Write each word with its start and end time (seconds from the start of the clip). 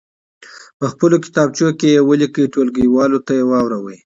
په 0.79 0.85
خپلو 0.91 1.15
کتابچو 1.25 1.67
کې 1.79 1.89
یې 1.95 2.05
ولیکئ 2.09 2.45
ټولګیوالو 2.53 3.19
ته 3.27 3.33
واوروئ. 3.51 3.97